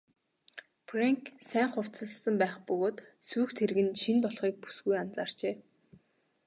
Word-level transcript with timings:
Фрэнк 0.87 1.23
сайн 1.49 1.67
хувцасласан 1.73 2.35
байх 2.41 2.55
бөгөөд 2.67 2.97
сүйх 3.29 3.49
тэрэг 3.57 3.79
нь 3.85 3.97
шинэ 4.01 4.19
болохыг 4.23 4.55
бүсгүй 4.63 4.95
анзаарчээ. 5.03 5.55